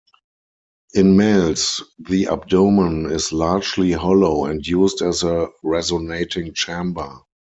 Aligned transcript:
In 0.95 1.15
males, 1.15 1.83
the 1.99 2.25
abdomen 2.25 3.11
is 3.11 3.31
largely 3.31 3.91
hollow 3.91 4.45
and 4.45 4.65
used 4.65 5.03
as 5.03 5.21
a 5.21 5.49
resonating 5.61 6.55
chamber. 6.55 7.19